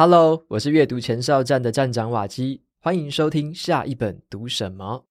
[0.00, 5.04] Hello，我是阅读前哨站的站长瓦基，欢迎收听下一本读什么。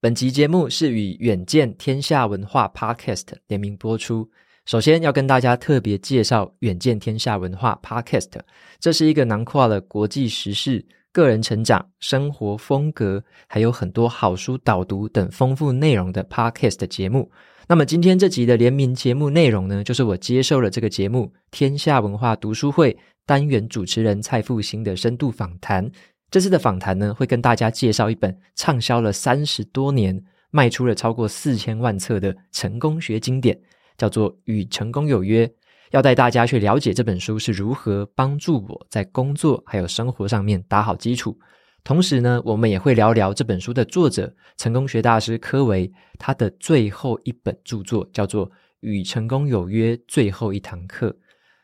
[0.00, 4.28] 本集节目是与远见天下文化 Podcast 联名播出。
[4.66, 8.32] 首先要跟大家特别介绍远见天下文化 Podcast，
[8.80, 10.84] 这是一个囊括了国际时事、
[11.18, 17.28] 个人成长、生活风格，还有很多好书导读等丰富内容的 Podcast 节目。
[17.66, 22.96] 那么今天这集的联名节目内容呢，就是我接受了这个节目天下文化读书会
[23.26, 25.90] 单元主持人蔡复兴的深度访谈。
[26.30, 30.22] 这次的访谈呢，会跟大家介绍一本畅销了三十多年、
[30.52, 33.58] 卖出了超过四千万册的成功学经典。
[33.96, 35.44] 叫做《与成功有约》，
[35.90, 41.38] 要带大家去了解这本书是如何帮助我在工作还有生活上面打好基础。
[41.84, 48.46] 同时呢，我们也会聊聊这本书的作者成功学大师柯维他的最后一本著作，叫做
[48.80, 51.08] 《与成功有约：最后一堂课》。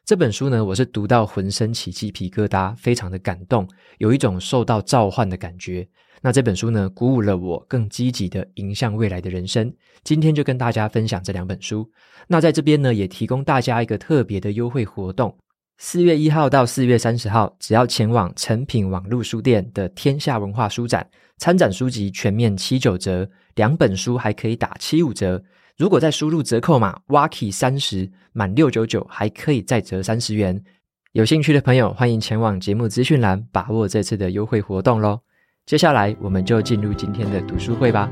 [0.05, 3.67] 这本书呢，我是读到浑身起鸡皮疙瘩，非常的感动，
[3.97, 5.89] 有一种受到召唤的感觉。
[6.21, 9.73] 那这本书呢，鼓舞了我更积极的迎向未来的人生。
[10.03, 11.91] 今天就跟大家分享这两本书。
[12.29, 15.35] 那在这边呢，也提供大家一个特别的优惠活动：
[15.79, 25.43] 四月一号到四月三十号，只要前往诚品网络书店的天下文化书展参展，书籍全面七九折，两本书还可以打七五折。
[25.77, 30.63] 如果再输入折扣码 Waki 三十满六九九，还可以再折三十元。
[31.11, 35.23] 有兴趣的朋友，欢迎前往节目资讯栏把握这次的优惠活动喽。
[35.67, 38.09] 接下来，我们就进入今天的读书会吧。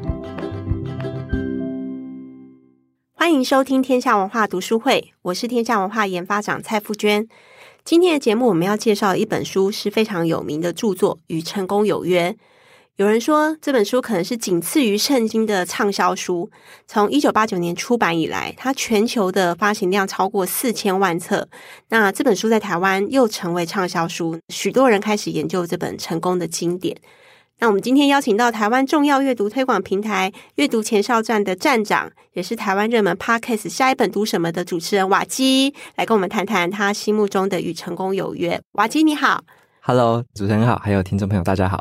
[3.14, 7.28] 欢迎收听天下文化读书会，我是天下文化研发长蔡富娟。
[7.84, 12.32] 今天的节目，我们要介绍一本书是非常有名的著作《与成功有约》。
[12.96, 16.50] 有人说这本书可能是仅次于圣经的畅销书。
[16.86, 21.48] 从一九八九年出版以来，它全球的发行量超过四千万册。
[21.88, 26.94] 那这本书在台湾又成为畅销书，许多人开始研究这本成功的经典。
[27.60, 38.60] 那我们今天邀请到台湾重要阅读推广平台阅读前哨站的站长，也是台湾热门 Podcast 下一本读什么的主持人瓦基，来跟我们谈谈他心目中的与成功有约。
[38.72, 39.42] 瓦基你好
[39.80, 41.80] ，Hello，主持人好，还有听众朋友大家好。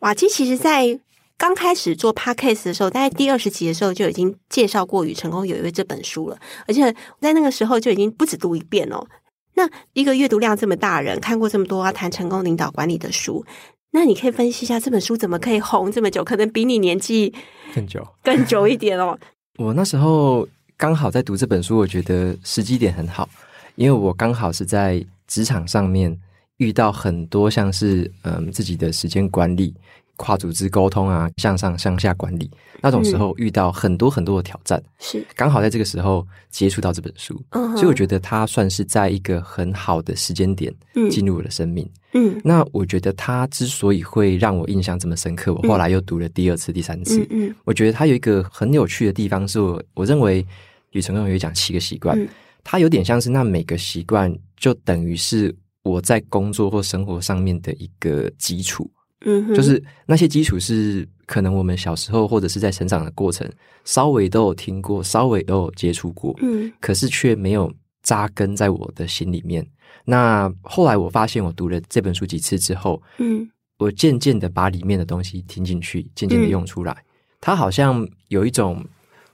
[0.00, 0.98] 瓦基其实，在
[1.38, 9.06] 刚开始做 Podcast 的时候，大概第二十集的时候就已经介绍过《与成功有约》这本书了，而且在那个时候就已经不止读一遍哦。
[9.54, 13.44] 那一个阅读量这么大的人，看过这么多要谈成功领导管理的书，
[13.92, 16.22] 那你可以分析一下这本书怎么可以红这么久？
[16.22, 17.34] 可能比你年纪
[17.74, 19.18] 更久、更久一点哦。
[19.58, 20.46] 我那时候
[20.76, 23.28] 刚好在读这本书，我觉得时机点很好，
[23.76, 26.18] 因为我刚好是在职场上面。
[26.58, 29.74] 遇到很多像是嗯自己的时间管理、
[30.16, 32.50] 跨组织沟通啊、向上向下管理
[32.80, 40.72] 那种时候，遇到很多很多的挑战，是、嗯、刚好在这个时候接触到这本书，所以我觉得它算是在一个很好的时间点
[41.10, 41.86] 进入我的生命。
[42.14, 47.54] 嗯，那我觉得它之所以会让我印象这么深刻，我后来又读了第二次、第三次，嗯，嗯。
[47.64, 50.46] 我觉得它有一个很有趣的地方，是我我认为
[50.92, 52.26] 与成功有约讲七个习惯，嗯、
[52.64, 55.54] 它有点像是那每个习惯就等于是。
[55.86, 58.90] 我在工作或生活上面的一个基础，
[59.24, 63.48] 嗯，就是那些基础是可能我们小时候或者是在成长的过程，
[63.84, 69.64] 稍微都有听过，稍微都有接触过，嗯，可是却没有扎根在我的心里面。
[70.04, 73.48] 那后来我发现，我读了这本书几次之后，嗯，
[73.78, 77.06] 我渐渐的把里面的东西听进去，渐渐的用出来，嗯，
[77.40, 78.84] 它好像有一种，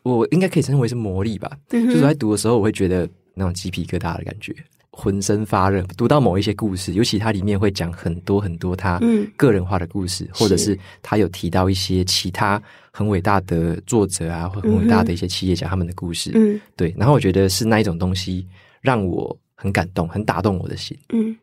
[0.02, 4.54] 我应该可以称为是魔力吧，嗯，就是在读的时候，我会觉得那种鸡皮疙瘩的感觉。
[4.94, 9.00] 浑身发热，读到某一些故事，尤其它里面会讲很多很多他
[9.38, 16.30] 个人化的故事，嗯、或者是他有提到一些其他很伟大的作者啊，或很伟大的一些企业家他们的故事。
[16.34, 16.94] 嗯，对。
[16.98, 18.46] 然后我觉得是那一种东西
[18.82, 20.94] 让我很感动，很打动我的心。
[21.08, 21.34] 嗯，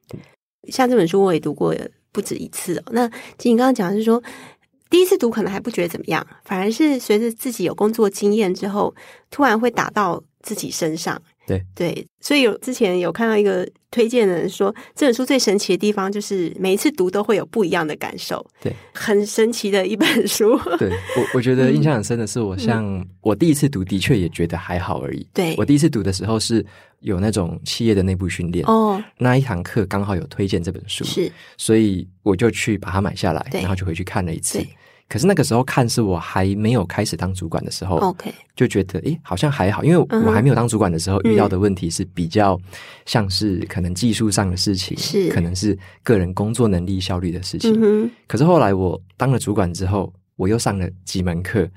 [0.67, 1.75] 像这本书我也读过
[2.11, 2.83] 不止一次哦。
[2.91, 4.21] 那其实你刚刚讲的是说，
[4.91, 8.93] 第一次读可能还不觉得怎么样，反而是随着自己有工作经验之后，
[9.31, 11.19] 突然会打到自己身上。
[11.49, 18.45] 对对，所以有之前有看到一个推荐的人说，这本书最神奇的地方就是每一次读都会有不一样的感受。
[18.61, 20.55] 对，很神奇的一本书。
[20.77, 25.27] 对我，我觉得印象很深的是，我像、嗯、我第一次读的确也觉得还好而已。
[25.33, 26.63] 对，我第一次读的时候是
[26.99, 34.63] 有那种企业的内部训练哦，那一堂课刚好有推荐这本书，是，所以我就去把它买下来，然后就回去看了一次。
[35.09, 42.57] 可是那个时候看是我还没有开始当主管的时候，OK，就觉得诶好像还好，因为我还没有当主管的时候遇到的问题是比较
[43.07, 45.27] 像是可能技术上的事情，是。
[45.29, 48.11] 可能是个人工作能力效率的事情。
[48.27, 51.67] 可是后来我当了主管之后，我又上了几门课，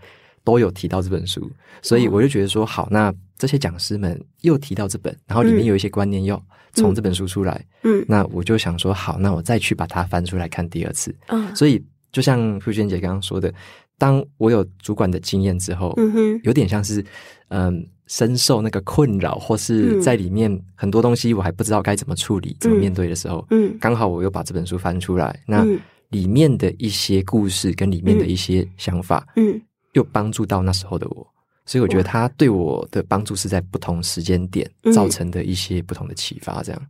[0.45, 1.51] 都有提到这本书，
[1.81, 6.41] 所以我就觉得说，好，那这些讲师们又提到这本，然后里面有一些观念又
[6.75, 13.53] 从这本书出来，嗯，那我就想说，好，那我再去把它翻出来看第二次，嗯，所以就像傅娟姐刚刚说的，
[13.99, 17.05] 当我有主管的经验之后，嗯哼，有点像是，
[17.49, 25.67] 嗯，深受那个困扰，或是在里面很多东西我还不知道该怎么处理、怎么面对的时候，嗯，刚好我又把这本书翻出来，那
[26.11, 29.61] 里面的一些故事跟里面的一些想法，嗯。
[29.95, 31.27] 又帮助到那时候的我，
[31.67, 36.63] 所以我觉得他对我的帮助是在不同时间点造成的一些不同的启发。
[36.63, 36.89] 这样、嗯，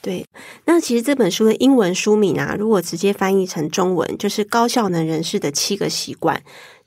[0.00, 0.24] 对。
[0.64, 6.42] 那其实这本书的英文书名啊，如果直接翻译成中文，就是《高效能人士的七个习惯》，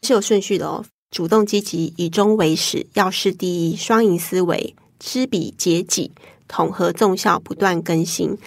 [0.07, 6.11] 是有顺序的哦：主动积极、以终为始、要事第一、双赢思维、知彼解己、
[6.47, 8.37] 统合纵效、不断更新。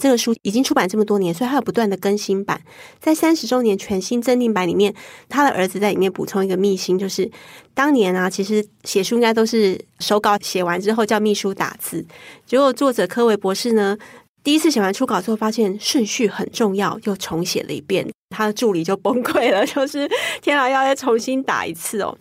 [0.00, 2.60] 这个书已经出版这么多年，所以它有不断的更新版。
[2.98, 4.92] 在三十周年全新增订版里面，
[5.28, 7.30] 他的儿子在里面补充一个秘辛，就是
[7.74, 12.04] 当年啊，其实写书应该都是手稿写完之后叫秘书打字。
[12.46, 13.96] 结果作者柯维博士呢，
[14.42, 20.10] 第一次写完初稿之后，发现顺序很重要，又重写了一遍，他的助理就崩溃了， 就是
[20.40, 22.16] 天啊，要再重新打一次哦。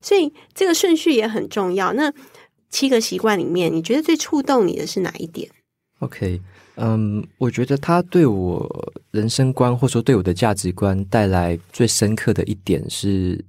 [0.00, 1.92] 所以这个顺序也很重要。
[1.92, 2.12] 那
[2.70, 5.50] 七个习惯里面，你觉得最触动你的是哪一点
[5.98, 6.40] ？OK。
[6.80, 13.44] 嗯，我觉得他对我人生观，或者说对我的价值观带来最深刻的一点是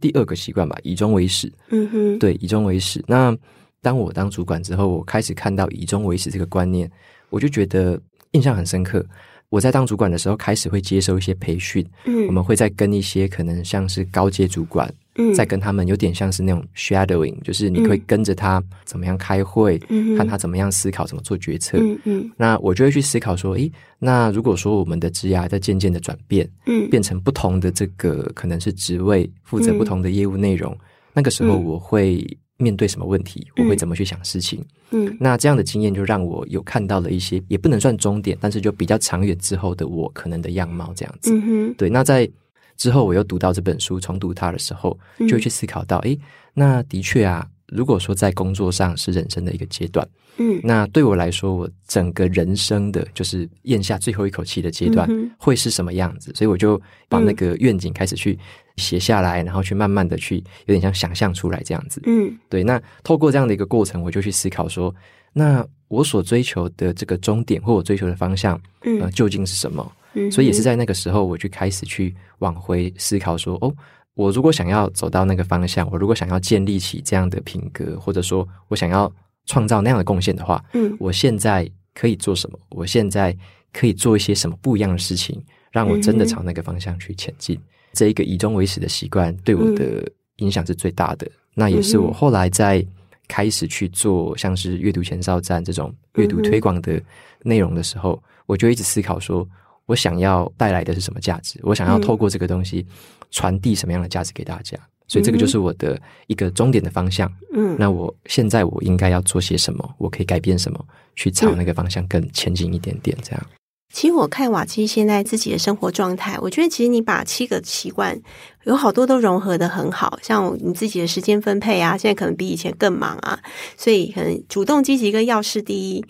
[0.00, 1.50] 第二个习惯吧，以终为始。
[1.70, 3.02] 嗯哼，对，以终为始。
[3.08, 3.36] 那
[3.80, 6.90] 当我当主管之后，我开始看到以终为始这个观念，
[7.30, 8.00] 我就觉得
[8.32, 9.04] 印象很深刻。
[9.48, 14.92] 我在当主管的时候，开始会接受一些培训，嗯，我们会再跟一些可能像是高阶主管。
[15.16, 21.78] 嗯，再跟他们有点像是那种 shadowing，就是你会跟着他怎么样开会，嗯，看他怎么样思考，怎么做决策。
[21.80, 30.78] 嗯嗯，那我就会去思考说，诶，那如果说我们的职涯在渐渐的转变，嗯，变成不同的这个可能是职位，负责不同的业务内容，嗯，
[31.12, 32.26] 那个时候我会
[32.56, 33.46] 面对什么问题？
[33.56, 34.64] 嗯，我会怎么去想事情？
[34.90, 41.30] 嗯，那这样的经验就让我有看到了一些，也不能算终点，但是就比较长远之后的我可能的样貌这样子。
[41.78, 42.28] 对，那在。
[42.76, 46.20] 之后，我又读到这本书，重读它的时候，就会去思考到，诶、嗯，
[46.54, 50.06] 那的确啊，如果说在工作上是人生的一个阶段，
[50.38, 56.30] 嗯，那对我来说，我整个人生的就是咽下最后一口气的阶段，会是什么样子？
[56.32, 58.38] 嗯、所以我就把那个愿景开始去
[58.76, 62.64] 写下来，然后去慢慢的去有点像想象出来这样子，嗯，对。
[62.64, 64.94] 那透过这样的一个过程，我就去思考说，
[65.32, 69.92] 那我所追求的这个终点，或我追求的方向，嗯、呃，究竟是什么？
[70.30, 73.74] 所以也是在那个时候，我就开始去往回思考说：哦，
[74.14, 79.12] 我如果想要走到那个方向，我如果想要建立起这样的品格，或者说我想要
[79.46, 82.58] 创造那样的贡献的话，嗯，我现在可以做什么？
[82.70, 83.36] 我现在
[83.72, 87.58] 可以做一些什么不一样的事情，让我真的朝那个方向去前进。
[87.92, 91.28] 这一个以终为始的习惯对我的影响是最大的。
[91.54, 92.84] 那也是我后来在
[93.26, 97.00] 开始去做像是阅读前哨站这种阅读推广的
[97.42, 99.44] 内容的时候，我就一直思考说。
[99.86, 101.60] 我想要带来的是什么价值？
[101.62, 102.86] 我想要透过这个东西
[103.30, 104.76] 传递什么样的价值给大家？
[104.78, 107.30] 嗯、所以这个就是我的一个终点的方向。
[107.52, 109.94] 嗯，那我现在我应该要做些什么？
[109.98, 110.84] 我可以改变什么？
[111.14, 113.16] 去朝那个方向更前进一点点。
[113.22, 113.46] 这样。
[113.92, 118.20] 其实我看瓦基现在自己的生活状态，我觉得其实你把七个习惯
[118.64, 123.38] 有好多都融合的很好，像你自己的时间分配啊，现在可能比以前更忙啊，
[123.76, 126.04] 所以可能主动积极跟要事第一。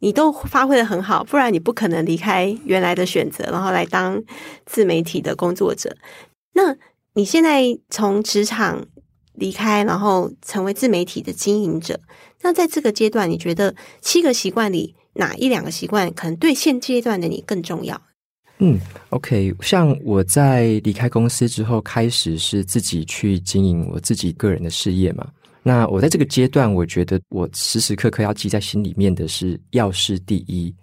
[0.00, 4.22] 你都发挥的很好，不然你不可能离开原来的选择，然后来当
[4.66, 5.96] 自媒体的工作者。
[6.54, 6.76] 那
[7.14, 8.84] 你现在从职场
[9.34, 12.00] 离开，然后成为自媒体的经营者，
[12.42, 18.00] 那在这个阶段，你觉得七个习惯里哪一两个习惯可能对现阶段的你更重要？
[18.58, 18.78] 嗯
[19.08, 25.26] ，OK，像我在离开公司之后，开始是自己去经营我自己个人的事业嘛。
[25.62, 30.74] 那我在这个阶段，我觉得我时时刻刻要记在心里面的是要事第一。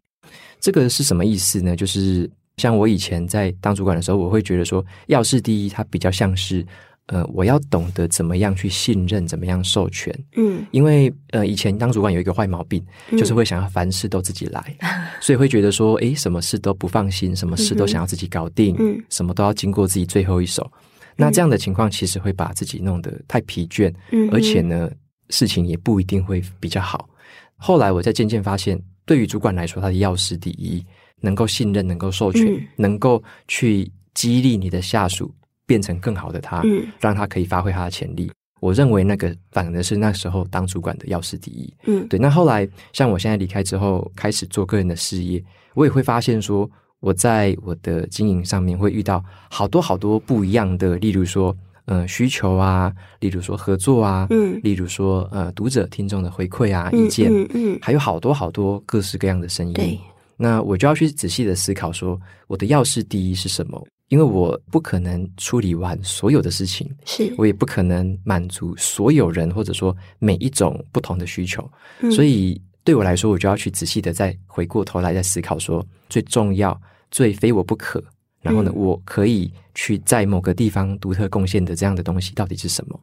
[0.59, 1.75] 这个是什么意思呢？
[1.75, 6.65] 就是像我以前在当主管的时候，我会觉得说要事第一，它比较像是
[7.07, 10.13] 呃，我要懂得怎么样去信任，怎么样授权。
[10.35, 14.89] 嗯，因为呃，以前当主管有一个坏毛病，就是会想要凡事都自己来，嗯、
[15.21, 20.69] 所以会觉得说，诶，什么事都不放心，什么事都想要自己搞定，嗯，什么都要经过自己最后一手。
[21.17, 24.89] 那这样的情况其实会把自己弄得太疲倦，嗯，而且呢，
[25.29, 27.09] 事情也不一定会比较好。
[27.55, 30.85] 后来我才渐渐发现，对于主管来说，他的要事第一，
[31.19, 35.33] 能够信任，能够授权，嗯、能够去激励你的下属
[35.65, 38.31] 变成更好的他，嗯，让他可以发挥他的潜力。
[38.59, 42.19] 我认为那个反而是那时候当主管的要事第一，嗯，对。
[42.19, 45.43] 那后来像我现在离开之后，开始做个人的事业，
[45.73, 46.69] 我也会发现说。
[46.99, 59.73] 我在我的经营上面会遇到好多好多不一样的，例如说，呃需求啊，例如说合作啊，嗯，例如说呃读者听众的回馈啊、意见，嗯，嗯，嗯，还有好多好多各式各样的声音。
[59.73, 59.99] 对，
[60.35, 63.85] 那我就要去仔细的思考说，我的要事第一是什么？
[64.09, 76.79] 因为我不可能处理完所有的事情，是我也不可能满足所有人或者说每一种不同的需求，嗯，所以对我来说，我就要去仔细的再回过头来再思考说，最重要、
[77.11, 78.03] 最非我不可，
[78.41, 82.99] 然后呢，嗯，我可以去在某个地方独特贡献的这样的东西到底是什么？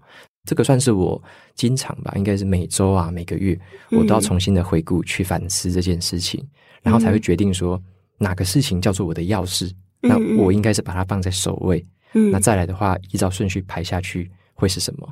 [0.46, 1.23] 这个算是我
[1.54, 3.58] 经常吧，应该是每周啊、每个月，
[3.90, 6.46] 我都要重新的回顾去反思这件事情，
[6.82, 7.82] 然后才会决定说
[8.18, 9.73] 哪个事情叫做我的钥匙。
[10.00, 11.82] 那我应该是把它放在首位，
[12.12, 15.08] 嗯，那再来的话，依照顺序排下去会是什么？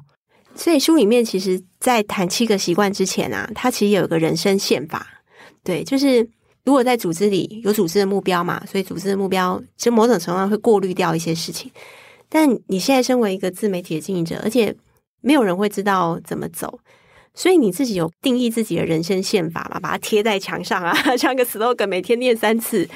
[0.55, 5.25] 所以书里面其实，在谈七个习惯之前啊，它其实有一个人生宪法，
[5.65, 6.29] 对，就是
[6.65, 11.71] 如果在组织里有组织的目标嘛，所以组织的目标其实某种程度上会过滤掉一些事情。
[12.29, 14.75] 但你现在身为一个自媒体的经营者，而且
[15.21, 16.79] 没有人会知道怎么走，
[17.35, 19.81] 所以你自己有定义自己的人生宪法嘛？
[19.81, 22.89] 把它贴在墙上啊， 像个 slogan，每天念三次。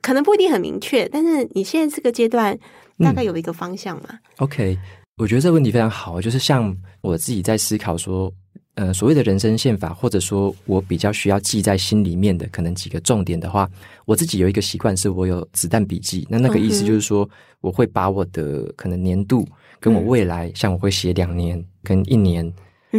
[0.00, 2.58] 可能不一定很明确，但是你现在这个阶段
[2.98, 4.08] 大概有一个方向嘛？
[4.10, 4.76] 嗯，OK，
[5.16, 8.32] 我觉得这个问题非常好，就是像我自己在思考说，
[8.74, 13.68] 呃，所谓的人生宪法，或者说我比较需要记在心里面的可能几个重点的话，
[14.06, 16.26] 我自己有一个习惯，是我有子弹笔记。
[16.30, 17.28] 那那个意思就是说，
[17.60, 19.46] 我会把我的可能年度
[19.78, 22.50] 跟我未来，嗯，像我会写两年跟一年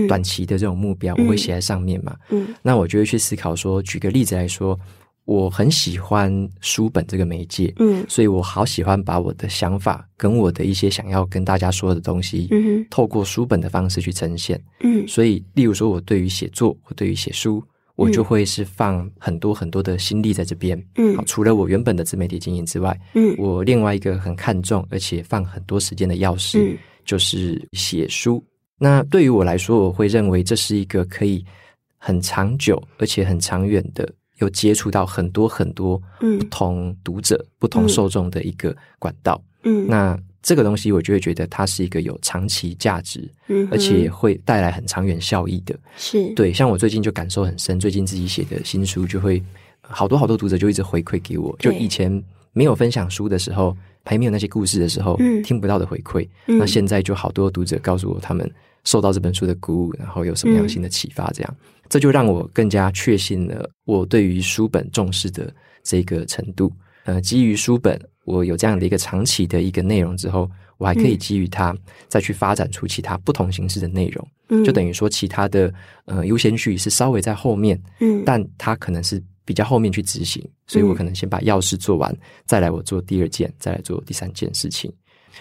[0.07, 2.15] 短期的这种目标，嗯，我会写在上面嘛。
[2.29, 4.79] 嗯，那我就会去思考说，举个例子来说。
[5.25, 17.63] 我很喜欢书本这个媒介，嗯，所以我好喜欢把我的想法跟我的一些想要跟大家说的东西，嗯，透过书本的方式去呈现，嗯，所以，例如说，我对于写作，我对于写书，
[17.95, 28.43] 我就会是放很多很多的心力在这边，嗯，好，除了我原本的自媒体经营之外，嗯，我另外一个很看重而且放很多时间的钥匙，嗯，就是写书。
[28.77, 31.45] 那对于我来说，我会认为这是一个可以
[31.97, 34.05] 很长久而且很长远的。
[34.39, 46.33] 有接触到很多很多不同读者、嗯、不同受众的一个管道，嗯，那这个东西我就会觉得它是一个有长期价值，嗯，而且会带来很长远效益的，是。
[46.33, 46.51] 对。
[46.51, 49.41] 像我最近就感受很深，最近自己写的新书就会
[49.81, 52.21] 好多好多读者就一直回馈给我，就以前
[52.51, 58.51] 没有分享书的时候，还没有那些故事的时候，嗯，听不到的回馈，嗯，那现在就好多读者告诉我他们
[58.83, 61.55] 受到这本书的鼓舞，然后有什么样新的启发，这样。
[61.59, 66.73] 嗯这就让我更加确信了我对于书本重视的这个程度。
[67.03, 71.71] 呃，基于书本，我有这样的一个长期的一个内容之后，我还可以基于它
[72.07, 74.27] 再去发展出其他不同形式的内容。
[74.49, 75.71] 嗯，就等于说，其他的
[76.05, 82.11] 呃优先序是稍微在后面，嗯，但它可能是比较后面去执行，所以我可能先把要事做完，
[82.47, 84.91] 再来我做第二件，再来做第三件事情。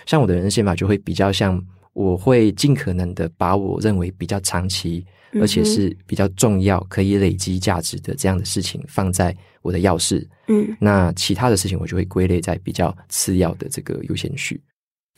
[0.04, 1.59] 像我的人生宪法就会比较像，
[1.94, 5.02] 我会尽可能的把我认为比较长期。
[5.41, 10.29] 而且是比较重要、可以累积价值的这样的事情，放在我的要事。
[10.49, 14.61] 嗯，那其他的事情我就会归类在比较次要的这个优先序。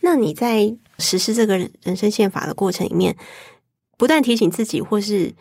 [0.01, 3.17] 那你在实施这个人生宪法的过程里面，
[3.97, 5.33] 不断提醒自己，或是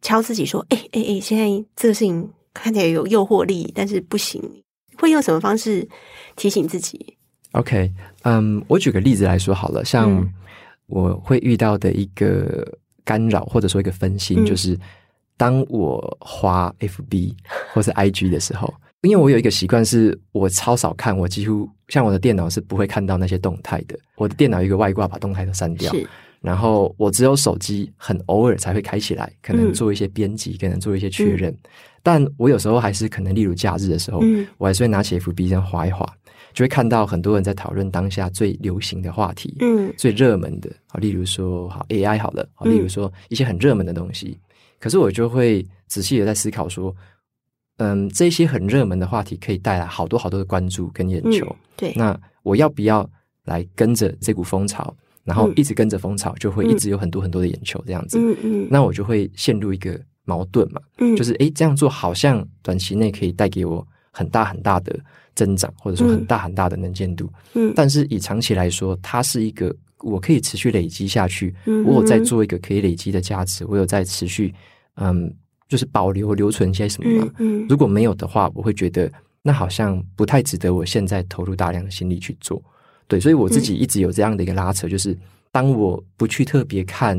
[0.00, 1.44] 敲自己说：“哎哎哎，现在
[1.76, 4.40] 这个事情看起来有诱惑力，但是不行。”
[4.96, 5.88] 会用什么方式
[6.36, 7.16] 提醒自己
[7.52, 10.32] ？OK，嗯、um，我举个例子来说好了，像
[10.86, 12.78] 我会遇到的一个。
[13.04, 14.78] 干扰或者说一个分心，嗯、就是
[15.36, 17.34] 当我滑 FB
[17.72, 23.98] 或是 IG 的时候，因为我有一个习惯，是我超少看，我几乎像我的电脑是不会看到那些动态的。
[24.16, 25.92] 我的电脑有一个外挂，把动态都删掉，
[26.40, 31.50] 然后我只有手机很偶尔才会开起来，可能做一些编辑，可能做一些确认。
[31.50, 31.58] 嗯、
[32.02, 36.06] 但我有时候还是可能，例如假日的时候，嗯、我还是会拿起 FB 这样划一滑。
[36.52, 44.38] 就会看到很多人在讨论当下最流行的话题，嗯，最热门的，好，例如说好 AI 好了，好，例如说一些很热门的东西。
[44.38, 44.40] 嗯、
[44.78, 46.94] 可是我就会仔细的在思考说，
[47.78, 53.08] 嗯，这些很热门的话题可以带来好多好多的关注跟眼球，嗯、对，那我要不要
[53.44, 54.94] 来跟着这股风潮，
[55.24, 64.96] 然后一直跟着风潮，就会一直有很多很多的眼球这样子，嗯嗯，那我就会陷入一个矛盾嘛，嗯，就是诶，这样做好像短期内可以带给我很大很大的。
[65.34, 74.54] 增长或者说很大很大的能见度，嗯，但是以长期来说，它是一个我可以持续累积下去，嗯，我有在做一个可以累积的价值，我有在持续，
[74.96, 75.34] 嗯，
[75.70, 82.62] 就是保留留存一些什么嘛，嗯，如果没有的话，我会觉得那好像不太值得我现在投入大量的心力去做，
[83.08, 85.18] 对，所以我自己一直有这样的一个拉扯，就是
[85.50, 87.18] 当我不去特别看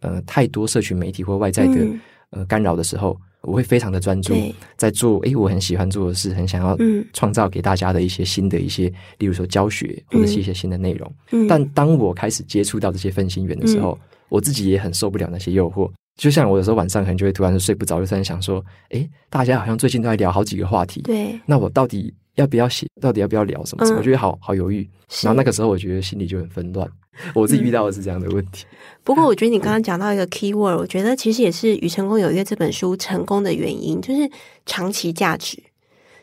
[0.00, 1.86] 呃太多社群媒体或外在的
[2.30, 4.34] 呃干扰的时候，我会非常的专注
[4.76, 6.76] 在做，诶，我很喜欢做的事，很想要
[7.12, 11.12] 创造给大家的一些新的一些，例如说教学或者是一些新的内容。
[11.48, 15.90] 但当我开始接触到这些分心源的时候，我自己也很受不了那些诱惑。
[16.16, 22.86] 就像我有时候晚上可能就会突然睡不着，就突然想说，诶，大家好像最近都在聊好几个话题，对，那我到底要不要写？
[23.00, 23.96] 到底要不要聊什么？
[23.96, 24.88] 我觉得好好犹豫。
[25.22, 26.88] 然后那个时候，我觉得心里就很纷乱。
[27.34, 28.64] 我自己遇到的是这样的问题。
[29.04, 34.30] 不过，我觉得你刚刚讲到一个 key word，我觉得其实也是《与成功有约》这本书成功的原因，就是
[34.64, 35.62] 长期价值。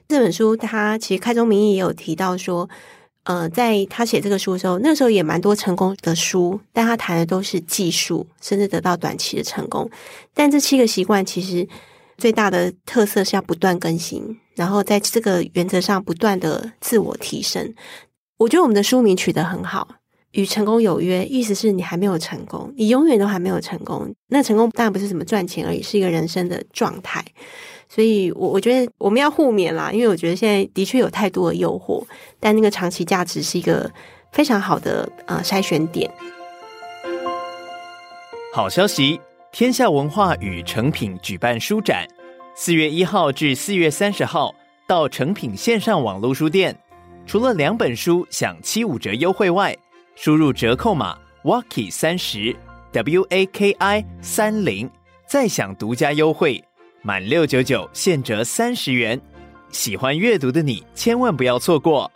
[0.08, 2.68] 这本书它其实开宗明义也有提到说，
[3.26, 9.88] 呃，在他写这个书的时候，那个时候也蛮多成功的书，但他谈的都是技术，甚至得到短期的成功。
[10.34, 11.68] 但这七个习惯其实
[12.18, 17.76] 最大的特色是要不断更新，然后在这个原则上不断的自我提升。
[18.38, 19.88] 我觉得我们的书名取得很好。
[20.32, 24.14] 与成功有约，意思是你还没有成功，你永远都还没有成功。
[24.28, 27.24] 那成功当然不是什么赚钱而已，是一个人生的状态。
[27.88, 32.06] 所以我，我觉得我们要互勉啦，因为我觉得现在的确有太多的诱惑，
[32.40, 33.92] 但那个长期价值是一个
[34.32, 36.12] 非常好的呃筛选点。
[38.54, 39.20] 好消息！
[39.52, 42.08] 天下文化与诚品举办书展，
[42.56, 44.54] 四月一号至四月三十号
[44.88, 46.78] 到诚品线上网络书店，
[47.26, 49.76] 除了两本书享七五折优惠外，
[50.22, 52.54] 输入折扣码 Waki 三十
[52.92, 54.90] W A K I 三零，
[55.26, 56.62] 再享独家优惠，
[57.02, 59.22] 满六九九现折三十元。
[59.70, 62.12] 喜欢阅读的你千万不要错过。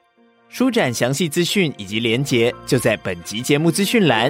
[0.49, 4.29] 书展详细资讯以及连结就在本集节目资讯栏。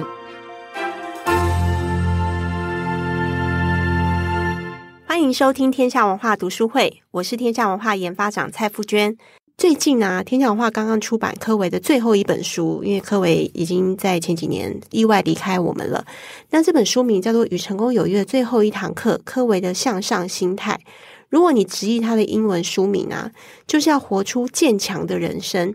[5.04, 9.16] 欢迎收听天下文化读书会，我是天下文化研发长蔡富娟。
[9.56, 16.04] 最近啊，天讲话刚刚出版柯维的最后一本书，因为柯维已经在前几年意外离开我们了。
[16.50, 20.78] 那这本书名叫做《与成功有约的最后一堂课》，柯维的向上心态。
[21.28, 23.30] 如果你直译它的英文书名啊，
[23.66, 25.74] 就是要活出渐强的人生。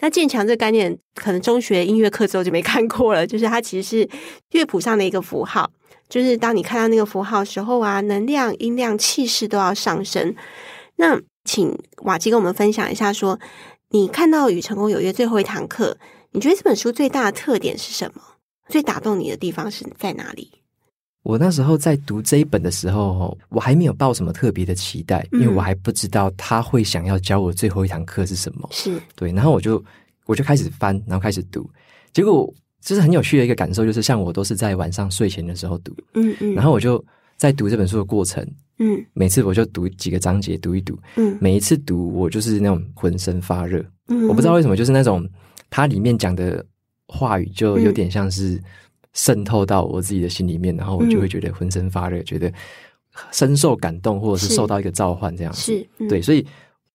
[0.00, 3.24] 那渐强这个概念，可能中学音乐课之后就没看过了。
[3.26, 4.08] 就是它其实是
[4.50, 5.70] 乐谱上的一个符号，
[6.08, 10.34] 就是当你看到那个符号的时候啊，能量、音量、气势都要上升。
[10.96, 13.40] 那请瓦基跟我们分享一下说，说
[13.90, 15.96] 你看到《与成功有约》最后一堂课，
[16.30, 18.22] 你觉得这本书最大的特点是什么？
[18.68, 20.50] 最打动你的地方是在哪里？
[21.24, 28.68] 我那时候在读这一本的时候，我还没有抱什么特别的期待，因为我还不知道他会想要教我最后一堂课是什么。
[28.72, 29.82] 是对，然后我就
[30.26, 31.68] 我就开始翻，然后开始读，
[32.12, 37.04] 结果就是很有趣的一个感受，就是像我都是在晚上睡前的时候读，嗯嗯，然后我就
[37.36, 38.44] 在读这本书的过程。
[38.82, 40.98] 嗯，每次我就读几个章节，读一读。
[41.14, 43.84] 嗯，每一次读我就是那种浑身发热。
[44.08, 45.24] 嗯，我不知道为什么，就是那种
[45.70, 46.64] 它里面讲的
[47.06, 48.60] 话语就有点像是
[49.12, 52.52] 渗透到我自己的心里面，嗯、然后我就会觉得浑身发热，嗯、觉得
[53.30, 55.60] 深受感动，或者是受到一个召唤这样子。
[55.60, 56.44] 是，嗯、对，所以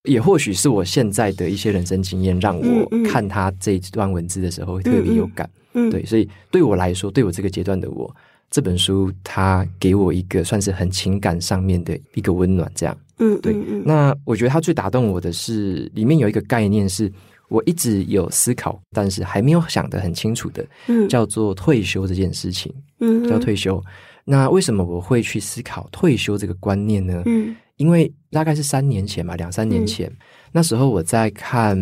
[0.04, 5.50] 也或许是我现在的一些人生经验，让我看他这一段文字的时候会特别有感。
[5.73, 8.13] 嗯，对，所以对我来说，对我这个阶段的我。
[8.49, 13.53] 这本书它给我一个算是很情感上面的一个温暖，这样，嗯，对。
[13.83, 17.12] 那我觉得它最打动我的是里面有一个概念，是
[17.49, 23.83] 我一直有思考，但是还没有想得很清楚的，嗯，叫做退休这件事情，嗯，叫退休。
[24.23, 27.23] 那为什么我会去思考退休这个观念呢？
[27.25, 30.12] 嗯，因为大概是三年前吧，两三年前。
[30.51, 31.77] 那时候我在看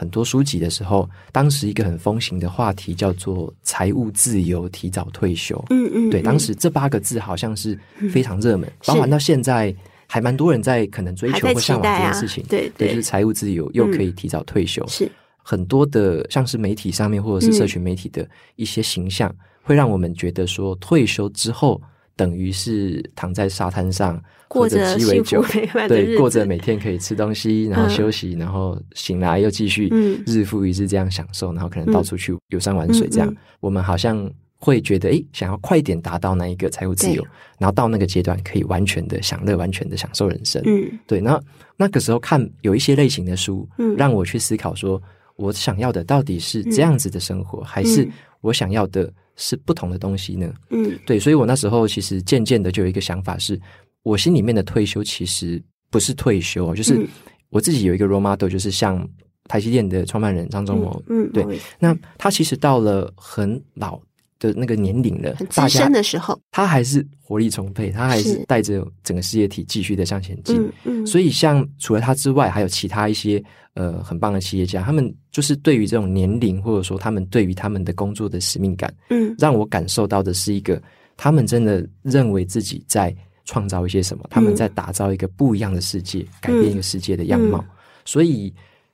[0.00, 5.62] 很多书籍的时候，当时一个很风行的话题叫做“财务自由，提早退休”。
[5.68, 7.78] 嗯嗯，对，当时这八个字好像是
[8.10, 12.42] 非常热门，嗯、包含到现在还蛮多人在可能追求或向往这件事情。
[12.44, 14.82] 啊、对对，对，就是财务自由又可以提早退休。
[14.88, 15.10] 是、嗯、
[15.42, 19.30] 很多的像是媒体上面或者是社群媒体的一些形象，
[19.62, 21.78] 会让我们觉得说退休之后。
[22.20, 25.42] 等于是躺在沙滩上，过着鸡尾酒，
[25.88, 29.88] 对，过着每天可以吃东西，然后休息，嗯、然后醒来又继续
[30.26, 33.28] 日复一日这样享受，然后可能到处去游山玩水这样。
[33.30, 37.26] 嗯、我们好像会觉得，哎，想要快一点达到那一个财务自由，
[37.58, 40.60] 然后到那个阶段可以完全的享乐，完全的享受人生。
[40.66, 41.22] 嗯，对。
[41.22, 41.40] 那
[41.78, 45.02] 那个时候看有一些类型的书，嗯、让我去思考说，
[45.36, 48.06] 我想要的到底是这样子的生活，嗯、还是
[48.42, 49.10] 我想要的？
[49.40, 50.52] 是不同的东西呢？
[50.68, 53.60] 嗯，对，所以我那时候其实渐渐的就有一个想法是，是
[54.02, 57.08] 我心里面的退休其实不是退休，就是
[57.48, 59.08] 我自己有一个 role model，就是像
[59.48, 63.98] 台积电的创办人张忠谋，嗯，对，那他其实到了很老
[64.40, 70.60] 的那个年龄了，很资深的时候，他还是活力充沛，他还是带着整个事业体继续的向前进。
[70.60, 73.40] 嗯，嗯，所以像除了他之外，还有其他一些
[73.74, 80.82] 呃很棒的企业家，他们就是对于这种年龄，或者说他们对于他们的工作的使命感，嗯，让我感受到的是一个
[81.16, 87.62] 他们真的认为自己在创造一些什么，他们在打造一个不一样的世界，改变一个世界的样貌。
[88.06, 88.52] 所以，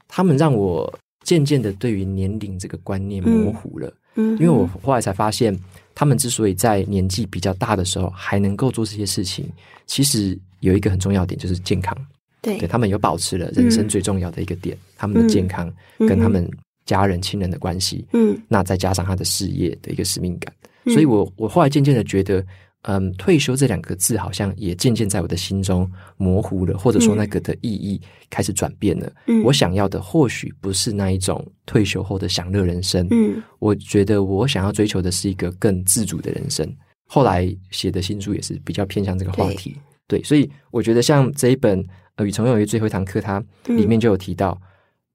[0.09, 3.93] 他们让我渐渐的对于年龄这个观念模糊了。
[4.17, 5.57] 因为我后来才发现，
[5.95, 9.47] 他们之所以在年纪比较大的时候还能够做这些事情，
[9.87, 11.97] 其实有一个很重要点，就是健康。
[12.41, 16.49] 对，对他们有保持了人生最重要的一个点，他们的健康跟他们
[16.85, 18.05] 家人亲人的关系。
[18.13, 20.55] 嗯，那再加上他的事业的一个使命感，
[20.87, 22.45] 所以我我后来渐渐的觉得。
[22.89, 29.13] 嗯，退休这两个字好像也渐渐在我的心中模糊了，或者说那个的意义开始转变了。
[29.27, 33.05] 嗯，我想要的或许不是那一种退休后的享乐人生。
[33.11, 36.65] 嗯，我觉得我想要追求的是一个更自主的人生。
[37.09, 39.77] 后来写的新书也是比较偏向这个话题。
[40.07, 41.83] 对，对，所以我觉得像这一本
[42.15, 44.57] 《呃，与成功有约最后一堂课》，它里面就有提到，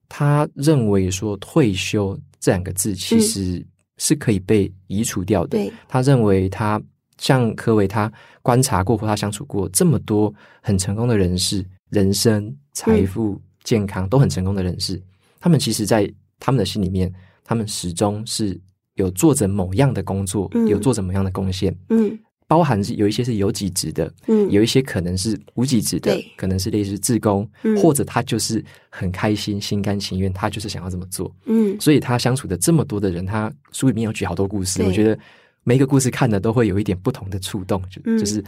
[0.10, 3.66] 他认为说退休这两个字其实
[3.98, 5.58] 是可以被移除掉的。
[5.58, 6.82] 对，他认为他。
[7.22, 15.00] 像柯维，他观察过或他相处过这么多很成功的人士，人生、财富、嗯、健康都很成功的人士，
[15.40, 18.60] 他们其实，在他们的心里面，他们始终是
[18.96, 35.16] 有做着某样的工作，嗯、有做着某样的贡献，嗯，包含是有一些是有几职的，嗯，有一些可能是无几职的，可能是类似自工，嗯、或者他就是很开心、心甘情愿，他就是想要这么做，嗯，所以他相处的这么多的人，他书里面有举好多故事，我觉得。
[35.64, 38.40] 每一个故事看的都会有一点不同的触动，就、嗯、就是，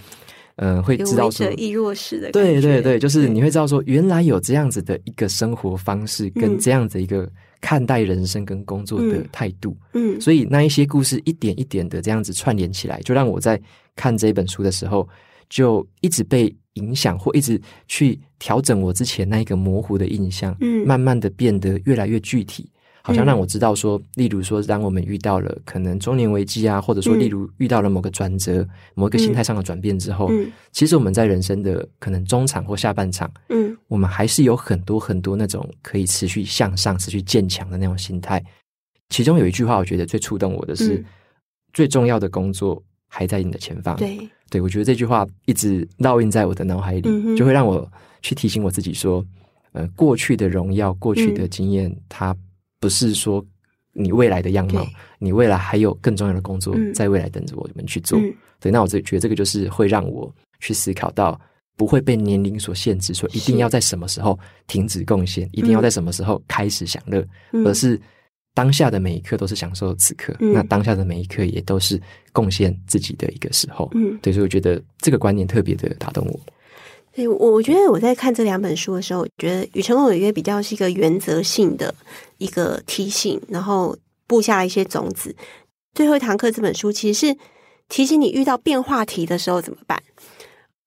[0.55, 7.29] 嗯、呃，会知道说，亦若是的，对对对，就是你会知道说，原来有这样子的一个生活方式，跟这样子一个
[7.61, 13.61] 看待人生跟工作的态度，嗯，所以那一些故事一点一点的这样子串联起来，就让我在
[13.95, 15.07] 看这本书的时候，
[15.49, 22.67] 就一直被影响，或一直去调整我之前那一个模糊的印象，嗯，慢慢的变得越来越具体。
[23.05, 30.31] 好像让我知道说，例如说，当我们遇到了可能中年危机啊，或者说，例如遇到了某个转折、某一个心态上的转变之后，
[30.71, 38.41] 其实我们在人生的可能中场或下半场，嗯，我们还是有很多很多那种可以持续向上、持续坚强的那种心态。
[39.09, 41.03] 其中有一句话，我觉得最触动我的是：
[41.73, 43.97] 最重要的工作还在你的前方。
[43.97, 44.17] 对，
[44.49, 47.85] 对我觉得这句话一直烙印在我的脑海里，就会让我
[48.21, 49.21] 去提醒我自己说，
[49.73, 52.33] 呃，过去的荣耀、过去的经验，它。
[52.83, 53.41] 不是说
[53.93, 54.85] 你未来的样貌，
[55.17, 58.19] 你未来还有更重要的工作在未来等着我们去做。
[58.19, 61.39] 嗯、对，那我这觉得这个就是会让我去思考到，
[61.77, 67.97] 不会被年龄所限制，说一定要在什么时候停止贡献，一定要在什么时候开始享乐，嗯、而是
[68.53, 71.97] 当下的每一刻都是享受此刻，嗯、那当下的每一刻也都是
[72.33, 73.89] 贡献自己的一个时候。
[73.93, 76.37] 嗯，对，所以我觉得这个观念特别的打动我。
[77.15, 81.93] 对，我我觉得我在看这两本书的时候，觉得《与成功有约》比较是一个原则性的
[82.39, 83.95] 一个提醒，然后
[84.25, 85.35] 布下了一些种子。
[85.93, 87.37] 最后一堂课这本书其实是
[87.87, 90.01] 提醒你遇到变化题的时候怎么办。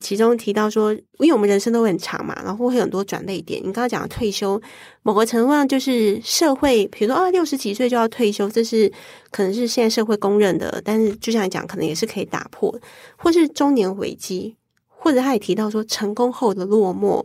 [0.01, 3.61] 其中提到说，因为我们人生都很长嘛，然后会很多转捩点。
[3.61, 4.61] 你刚刚讲的退休，
[5.03, 8.93] 某个程度上就是社会，比如说啊，六十几岁就要退休，这是
[9.31, 12.77] 可能是现在社会公认的，但是就像你讲，可能也是可以打破，
[13.17, 14.57] 或是中年危机。
[15.07, 17.25] 或者他也提到说，成功后的落寞，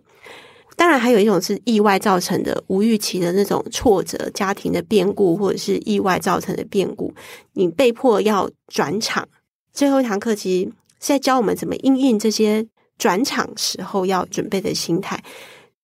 [0.75, 7.11] 当然还有一种是意外造成的无预期的那种挫折、家庭的变故，或者是意外造成的变故，
[7.53, 9.27] 你被迫要转场。
[9.73, 12.67] 最后一堂课其实是在教我们怎么应应这些
[12.99, 15.23] 转场时候要准备的心态。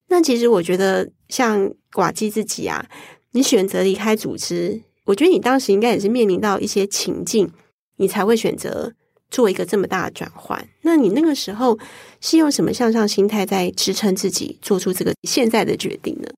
[0.07, 2.85] 那其实我觉得，像寡基自己啊，
[3.31, 7.51] 你选择离开组织，我觉得你当时应该也是面临到一些情境，
[7.95, 8.93] 你才会选择。
[9.29, 11.77] 做一个这么大的转换，那你那个时候
[12.21, 16.29] 是用什么向上心态在支撑自己做出这个现在的决定呢？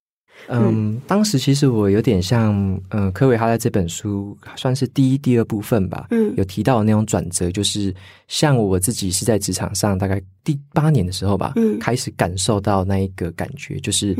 [0.48, 2.52] 嗯，嗯，当时其实我有点像，
[2.88, 7.94] 嗯、呃，柯维哈在这本书算是第一、第二部分吧，嗯，有提到的那种转折，就是
[8.26, 14.16] 像我自己是在职场上大概第八年的时候吧，嗯，开始感受到那一个感觉，就是，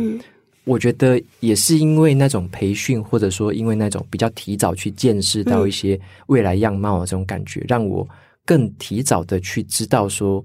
[0.65, 8.07] 我觉得也是因为那种培训，或者说因为那种比较提早去见识到一些未来样貌的这种感觉，让我。
[8.47, 10.45] 更提早的去知道，说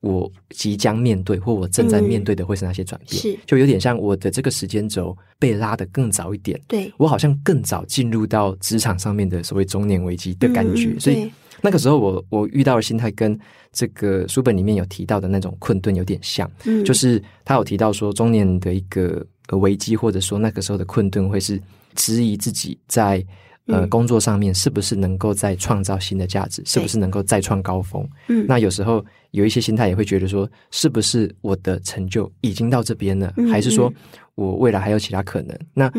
[0.00, 6.60] 我即将面对或我正在面对的会是哪些转变，是就有点像我的这个时间轴被拉得更早一点。
[6.68, 11.30] 对，我好像更早进入到职场上面的所谓中年危机的感觉，所以
[11.62, 13.38] 那个时候我我遇到的心态跟
[13.72, 21.60] 这个书本里面有提到的那种困顿有点像，嗯，就是他有提到说中年的一个危机，或者说那个时候的困顿会是
[21.94, 23.24] 质疑自己在。
[23.66, 26.62] 呃，工作上面是不是能够再创造新的价值？
[26.66, 28.06] 是不是能够再创高峰？
[28.28, 33.32] 嗯，那有时候有一些心态也会觉得说，是不是我的成就已经到这边了？
[33.38, 33.92] 嗯，还是说
[34.34, 35.58] 我未来还有其他可能？
[35.72, 35.90] 那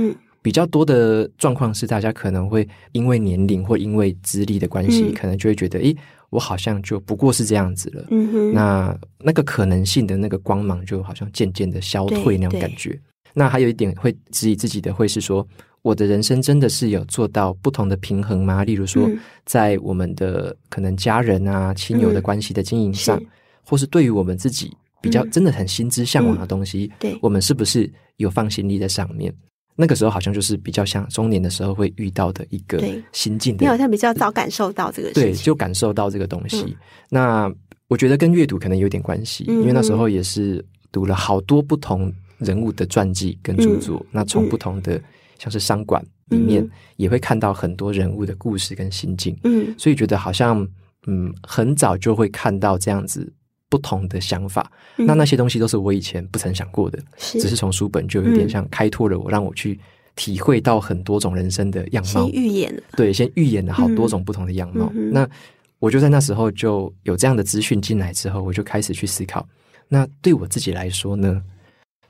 [0.43, 5.95] 比较多的状况是，大家可能会因为年龄或因为资历的关系，可能就会觉得，诶，
[6.30, 8.06] 我好像就不过是这样子了。
[8.12, 12.95] 嗯哼，那那个可能性的那个光芒，就好像渐渐的消退那种感觉。
[13.34, 15.45] 那还有一点会质疑自己的，会是说，
[15.86, 18.63] 我的人生真的是有做到不同的平衡吗？
[18.63, 19.08] 例如说，
[19.45, 23.26] 在我们的可能家人啊、亲友的关系的经营上，嗯、
[23.63, 29.32] 或是对于我们自己比较真的很心之向往的东西，嗯、对，我们是不是有放心力在上面？
[29.76, 33.63] 那个时候好像就是比较像中年的时候会遇到的一个心境的。
[33.63, 36.63] 你好像比较早感受到这个事情，对，就感受到这个东西。
[36.63, 36.76] 嗯、
[37.12, 37.54] 那
[37.89, 43.98] 我觉得跟阅读可能有点关系，嗯、因为那时候也是读了好多不同人物的传记跟著作。
[44.00, 45.04] 嗯、那从不同的、嗯、
[45.38, 46.67] 像是商馆里面，
[46.98, 49.38] 也会看到很多人物的故事跟心境。
[49.43, 50.67] 嗯，所以觉得好像
[51.08, 53.32] 嗯，很早就会看到这样子。
[53.67, 59.78] 不同的想法，嗯、那那些东西都是我以前不曾想过的，是只是从书本就有点像开拓了我，嗯、让我去
[60.15, 62.30] 体会到很多种人生的样貌。
[62.30, 64.89] 先预演，对，先预演了好多种不同的样貌。
[64.93, 65.28] 嗯、那
[65.80, 69.45] 我就在那时候就有这样的资讯进来之后，我就开始去思考。
[69.89, 71.41] 那对我自己来说呢，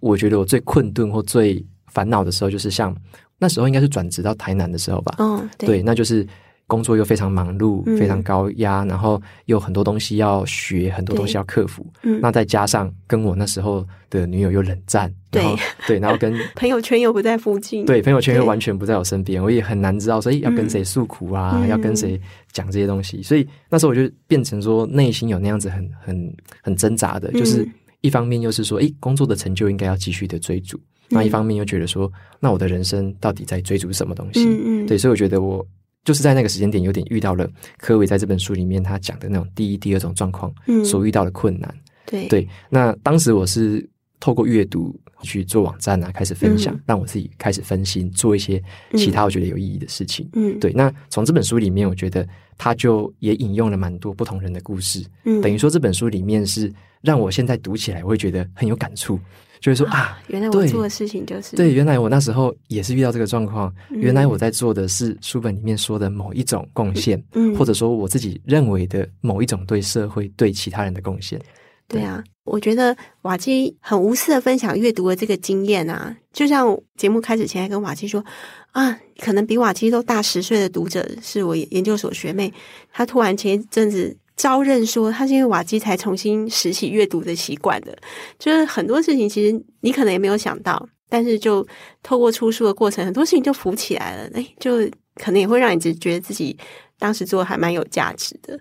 [0.01, 2.95] 我觉得我最困顿或最烦恼的时候，就是像
[3.39, 5.15] 那时候应该是转职到台南的时候吧。
[5.17, 6.27] 哦，对，那就是。
[6.67, 11.85] 工作又非常忙碌，非常高压，嗯、然后又很多东西要学，很多东西要克服。
[12.01, 15.43] 嗯、那再加上跟我那时候的女友又冷战，对。
[15.43, 22.19] 然后对，然后跟 朋友圈又不在附近，对，朋友圈又完全不在我身边，我也很难知道所以，要跟谁诉苦啊，嗯、要跟谁
[22.51, 23.21] 讲这些东西。
[23.21, 27.63] 所以那时候我就变成说，内心有那样子很很很挣扎的，就是
[28.01, 34.45] 一方面又是说，哎，工作的成就应该要继续的追逐，嗯、那一方面又觉得说，那我的人生到底在追逐什么东西？
[34.45, 35.65] 嗯嗯，对，所以我觉得我。
[36.03, 41.67] 就是在那个时间点，有点遇到了科维在这本书里面他讲的那种第一、第二种状况所遇到的困难。
[41.73, 43.83] 嗯、对对，那当时我是
[44.19, 48.61] 透过阅读去做网站啊，开始分享，嗯、让我自己开始分心，做一些
[48.95, 50.29] 其他我觉得有意义的事情。
[50.33, 50.71] 嗯，对。
[50.73, 52.23] 那从这本书里面，我觉得
[52.55, 55.03] 他就也引用了蛮多不同人的故事。
[55.23, 59.19] 嗯，等于说这本书里面是让我现在读起来，我会觉得很有感触。
[59.59, 63.73] 就是说啊，原来我做的事情就是对，原来我那时候也是遇到这个状况。
[63.89, 71.39] 嗯、原来我在做的是书本里面说的某一种贡献，嗯，或者说我自己认为的某一种对社会、对其他人的贡献。
[71.87, 78.23] 对，对啊，我觉得瓦基很无私的分享阅读的这个经验啊，就像节目开始前还跟瓦基说
[78.71, 82.53] 啊，可能比瓦基都大十岁的读者是我研究所学妹，
[82.91, 84.17] 她突然前一阵子。
[84.35, 87.97] 招认说，他是因为瓦基才重新拾起阅读的习惯的，
[88.37, 91.65] 就是很多事情其实你可能也没有想到，但是就
[92.03, 94.79] 透过出书的过程，很多事情就浮起来了，哎，就
[95.15, 96.57] 可能也会让你觉得自己
[96.99, 98.59] 当时做的还蛮有价值的。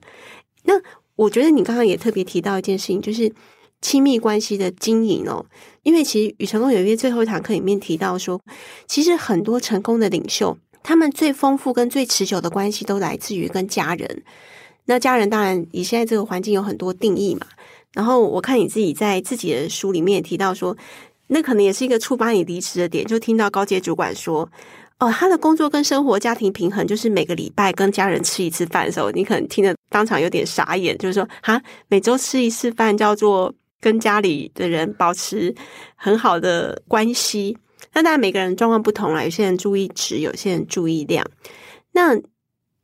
[0.63, 0.75] 那
[1.17, 3.33] 我觉得你刚刚也特别提到一件事情，就是
[3.81, 5.45] 亲密关系的经营哦，
[5.83, 8.41] 因为其实《与成功有约》最后一堂课里面提到说，
[8.87, 14.23] 其实很多成功的领袖，他们最丰富跟最持久的关系都来自于跟家人。
[14.87, 17.47] 那家人当然以现在这个环境有很多定义嘛，
[17.95, 20.77] 然后我看你自己在自己的书里面也提到说，
[21.29, 24.47] 那可能也是一个触发你离职的点，就听到高阶主管说，
[24.99, 35.55] 哦，他的工作跟生活家庭平衡就是每个礼拜跟家人吃一次饭的时候，你可能听得当场有点傻眼，就是说，哈，每周吃一次饭叫做跟家里的人保持
[35.97, 37.57] 很好的关系。
[37.95, 41.25] 那当然每个人状况不同啦，有些人注意质，有些人注意量，
[41.93, 42.21] 那。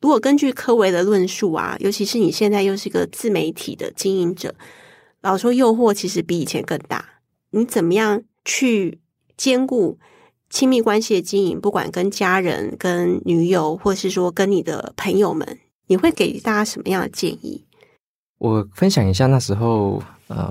[0.01, 4.55] 如果根据柯维的论述啊，尤其是你现在又是一个自媒体的经营者，
[5.21, 7.05] 老实说诱惑其实比以前更大。
[7.51, 8.99] 你怎么样去
[9.37, 9.99] 兼顾
[10.49, 11.61] 亲密关系的经营？
[11.61, 15.59] 不管跟家人、跟女友，或是说跟你的朋友们，
[15.89, 17.67] 你会给大家什么样的建议？
[18.39, 20.51] 我分享一下那时候，嗯，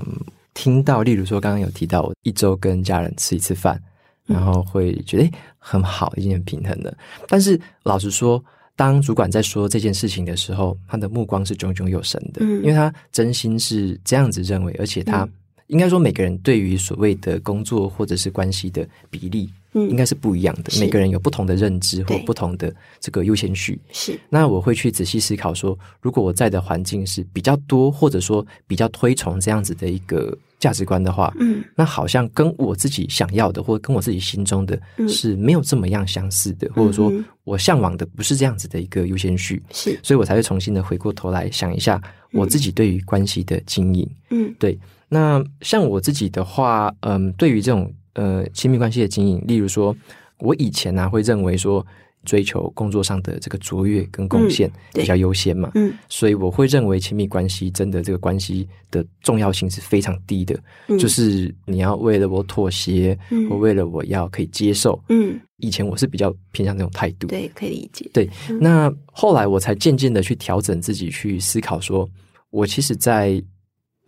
[0.54, 3.82] 听到，例如说刚刚有提到，我一周跟家人吃一次饭，
[4.26, 6.96] 然后会觉得很好，已经很平衡了。
[7.26, 8.40] 但是老实说。
[8.80, 15.28] 当主管在说这件事情的时候，他的目光是炯炯有神的，因为他真心是这样子认为，而且他
[15.66, 20.72] 应该说每个人对于所谓的工作或者是关系的比例，嗯，应该是不一样的。
[20.78, 23.80] 每个人有不同的认知或不同的这个优先序。
[23.92, 30.36] 是，那我会去仔细思考说，如果我在的环境是比较多，或者说比较推崇这样子的一个。
[30.60, 34.78] 价值观的话，嗯，那好像跟我自己想要的，或者跟我自己心中的
[35.08, 37.10] 是没有这么样相似的，嗯、或者说
[37.44, 41.98] 我向往的不是这样子的一个优先序，是，所以我才会重新的回过头来想一下
[42.32, 44.78] 我自己对于关系的经营，嗯，对。
[45.08, 49.94] 那像我自己的话，嗯，对于这种呃亲密关系的经营，例如说，
[50.38, 51.84] 我以前呢、啊、会认为说，
[52.24, 68.28] 追求工作上的这个卓越跟贡献比较优先嘛，嗯，所以我会认为亲密关系真的这个关系的重要性是非常低的，嗯，就是你要为了我妥协，嗯，或为了我要可以接受，嗯，以前我是比较偏向那种态度，对，可以理解，对，
[68.60, 72.06] 那后来我才渐渐的去调整自己，去思考说，
[72.50, 73.42] 我其实，在。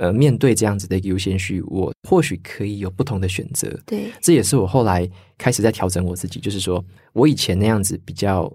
[0.03, 3.71] 呃，面对这样子的一个优先序，我或许可以有不同的选择。
[3.87, 8.53] 对，这也是我后来开始在调整我自己，就是说我以前那样子比较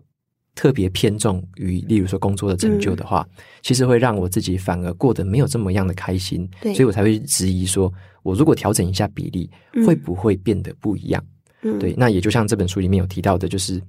[0.55, 6.45] 特别偏重于，例如说工作的成就的话，嗯，其实会让我自己反而过得没有这么样的开心。
[6.59, 7.89] 对，所以我才会质疑说，
[8.23, 9.49] 我如果调整一下比例，
[9.85, 11.25] 会不会变得不一样？
[11.61, 13.81] 嗯，对，那也就像这本书里面有提到的，就是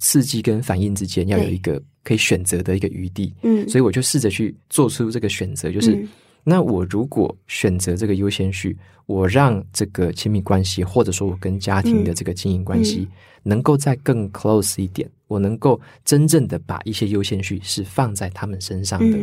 [0.00, 3.32] 刺激跟反应之间要有一个可以选择的一个余地。
[3.44, 6.04] 嗯，所以我就试着去做出这个选择，就是。
[6.46, 13.08] 嗯那我如果选择这个优先序，我让这个亲密关系，或者说我跟家庭的这个经营关系，
[13.42, 19.18] 能够再更 close 一点，我能够真正的把一些优先序是放在他们身上的。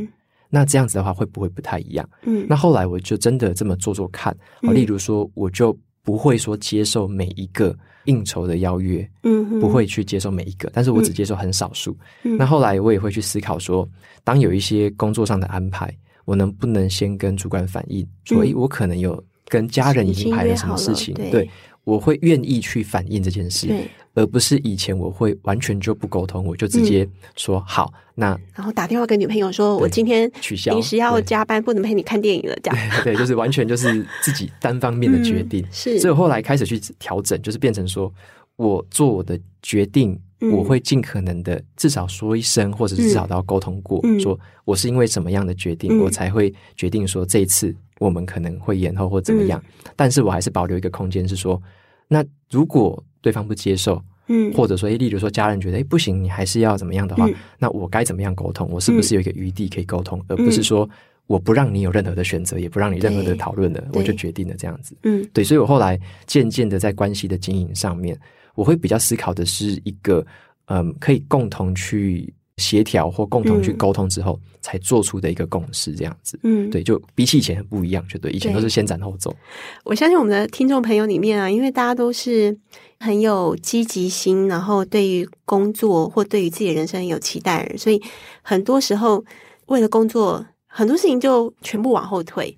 [0.49, 2.07] 那这样子的话，会不会不太一样？
[2.23, 4.35] 嗯，那后来我就真的这么做做看。
[4.59, 11.97] 例如说，我就不会说接受每一个应酬的邀约，嗯，不会去接受每一个，但是我只接受很少数。
[12.21, 13.89] 那后来我也会去思考说，
[14.25, 15.89] 当有一些工作上的安排。
[16.25, 21.13] 我能不能先跟主管反映，所以，我可能有跟家人已经排了什么事情？
[21.13, 21.49] 对，对，
[21.83, 23.67] 我会愿意去反映这件事，
[24.13, 27.93] 而不是以前我会完全就不沟通，我就直接说、嗯、好。
[28.15, 32.89] 那然后打电话跟女朋友说，我今天取消，临时要加班，不能陪你看电影了，这样。
[33.03, 35.63] 对，就是完全就是自己单方面的决定。
[35.63, 38.13] 嗯、是，所以我后来开始去调整，就是变成说
[38.55, 40.19] 我做我的决定。
[40.51, 49.91] 我会尽可能的至少说一声，或者是至少都要沟通过，嗯，说我是因为什么样的决定，嗯，我才会决定说这一次我们可能会延后或怎么样，嗯。
[49.95, 51.61] 但是我还是保留一个空间，是说，
[52.09, 58.69] 那如果对方不接受，嗯，或者说，例如说家人觉得，哎，不行，你还是要怎么样的话，嗯，那我该怎么样沟通？
[58.69, 60.89] 我是不是有一个余地可以沟通，嗯，而不是说
[61.25, 64.93] 我不让你有任何的选择，也不让你任何的讨论的，我就决定了这样子。
[65.03, 68.19] 嗯，对，所以我后来渐渐的在关系的经营上面。
[68.55, 70.25] 我会比较思考的是一个，
[70.65, 76.39] 嗯，可以共同去协调或共同去沟通之后，才做出的一个共识，这样子。
[76.43, 79.35] 嗯，对，就比起以前很不一样，就对，以前都是先斩后奏。
[79.83, 82.55] 我相信我们的听众朋友里面啊，因为大家都是
[82.99, 87.99] 很有积极心，然后对于工作或对于自己的人生很有期待人，所以
[88.43, 89.25] 很多时候
[89.65, 92.55] 为了工作，很多事情就全部往后退。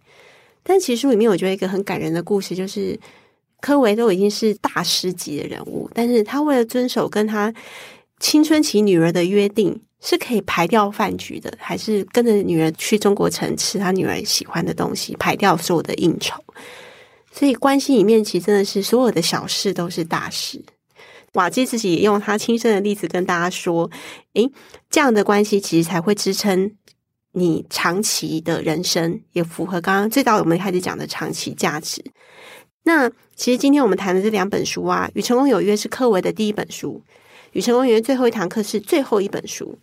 [0.61, 2.99] 但其实书里面我觉得一个很感人的故事就是。
[3.65, 7.51] 柯维都已经是大师级的人物，但是他为了遵守跟他
[8.19, 16.39] 青春期女儿的约定，是可以排掉饭局的，还是跟着女儿去中国城吃他女儿喜欢的东西，排掉所有的应酬。
[17.31, 20.63] 所以关系里面其实真的是所有的小事都是大事。
[21.33, 23.89] 瓦基自己也用他亲身的例子跟大家说
[24.35, 24.47] ：“诶，
[24.91, 26.71] 这样的关系其实才会支撑
[27.31, 32.03] 你长期的人生，也符合刚刚最早我们开始讲的长期价值。”
[32.87, 37.01] 那其实今天我们谈的这两本书啊，《与成功有约》是柯维的第一本书，
[37.51, 39.77] 《与成功有约》最后一堂课是最后一本书。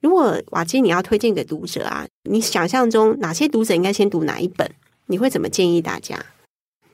[0.00, 4.68] 如果瓦基你要推荐给读者啊，你想象中哪些读者应该先读哪一本？
[5.06, 6.18] 你会怎么建议大家？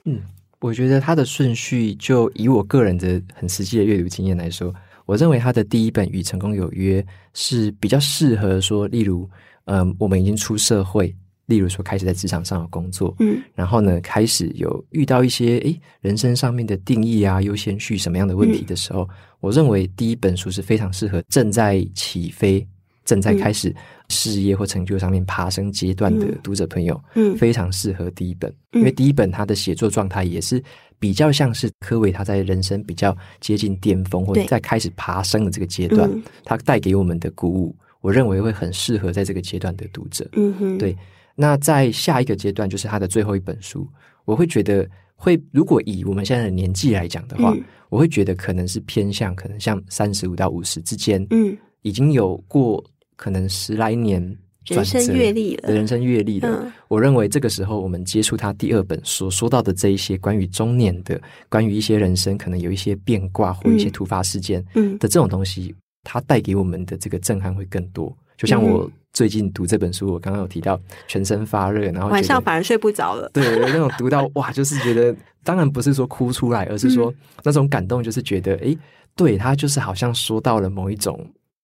[0.05, 0.21] 嗯，
[0.61, 4.75] 我觉得他的顺序，就以我个人的很实际的阅读经验来说，
[5.07, 7.01] 我认为他的第一本《与成功有约》
[7.33, 9.29] 是比较适合说，例如，
[9.65, 11.15] 嗯，我们已经出社会。
[11.47, 19.09] 例如说，开始在职场上有工作，嗯，然后呢，开始有遇到一些诶人生上面的定义啊、优先序什么样的问题的时候，嗯，
[19.41, 22.67] 我认为第一本书是非常适合正在起飞、
[23.05, 23.73] 正在开始
[24.09, 30.61] 事业或成就上面爬升阶段的读者朋友，嗯，非常适合第一本，因为第一本他的写作状态也是
[30.99, 36.11] 比较像是科维他在人生比较接近巅峰或者在开始爬升的这个阶段，
[36.45, 40.97] 他带给我们的鼓舞，我认为会很适合在这个阶段的读者，嗯哼，对。
[41.37, 43.87] 那在下一个阶段，就是他的最后一本书，
[44.25, 52.83] 我会觉得会，如果以我们现在的年纪来讲的话，嗯，我会觉得可能是偏向可能像三十五到五十之间，嗯，已经有过
[53.17, 54.21] 可能十来年
[54.65, 64.99] 人生阅历了，人生阅历了，嗯，我认为这个时候我们接触他第二本所说到的这一些关于中年的，关于一些人生可能有一些变卦或一些突发事件，嗯。
[64.99, 68.15] 的这种东西，它带给我们的这个震撼会更多。
[68.37, 73.27] 就像我最近读这本书，我刚刚有提到全身发热，然后晚上反而睡不着了。
[73.33, 77.11] 对，那种读到哇，就是觉得，当然不是说哭出来，而是说
[77.43, 78.79] 那种感动，就是觉得，哎、嗯，
[79.15, 81.19] 对，他就是好像说到了某一种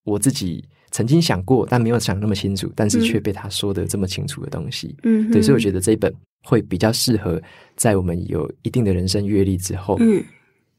[0.04, 4.96] 我自己曾经想过但没有想那么清楚，但是却被他说的这么清楚的东西。
[5.02, 6.10] 嗯，对，所以我觉得这一本
[6.44, 7.38] 会比较适合
[7.76, 10.24] 在我们有一定的人生阅历之后，嗯，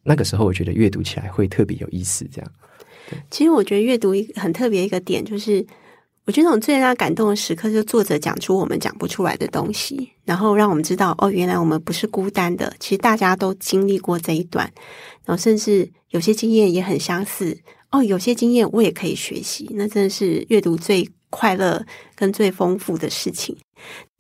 [0.02, 2.52] 那个时候我觉得阅读起来会特别有意思，这样。
[3.30, 5.64] 其实我觉得阅读一个很特别一个点就是。
[6.26, 14.72] 我觉得那种最让感动的时刻，就是作者讲出我们讲不出来的东西，然后让我们知道，哦，原来我们不是孤单的，其实大家都经历过这一段，
[15.26, 17.58] 然后甚至有些经验也很相似，
[17.92, 23.58] 哦，有些经验我也可以学习，那真的是阅读最快乐跟最丰富的事情。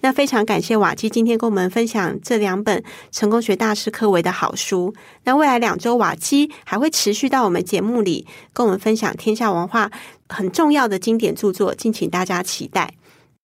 [0.01, 4.93] 那非常感谢瓦基今天跟我们分享这两本成功学大师课维的好书。
[5.23, 9.89] 那未来两周瓦基还会持续到我们节目里跟我们分享天下文化
[10.33, 12.93] 很重要的经典著作，敬请大家期待。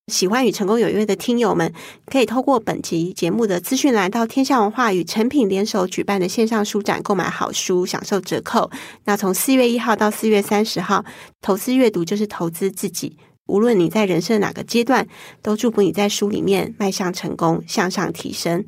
[0.07, 1.71] 喜欢与成功有约的听友们，
[2.07, 8.71] 可以透过本集节目的资讯栏到天下文化与诚品联手举办的线上书展购买好书，享受折扣。
[9.05, 11.05] 那从四月一号到四月三十号，
[11.41, 13.17] 投资阅读就是投资自己。
[13.45, 15.07] 无论你在人生哪个阶段，
[15.43, 18.65] 都祝福你在书里面迈向成功，向上提升。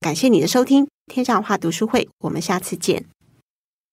[0.00, 3.13] 感谢你的收听，天下文化读书会，我们下次见。